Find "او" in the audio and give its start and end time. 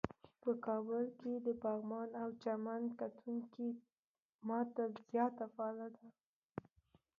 2.21-2.29